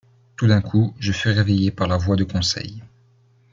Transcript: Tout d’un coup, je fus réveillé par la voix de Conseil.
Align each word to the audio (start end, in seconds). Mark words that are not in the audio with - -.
Tout 0.35 0.47
d’un 0.47 0.61
coup, 0.61 0.95
je 0.97 1.11
fus 1.11 1.29
réveillé 1.29 1.69
par 1.69 1.85
la 1.87 1.95
voix 1.97 2.15
de 2.15 2.23
Conseil. 2.23 2.81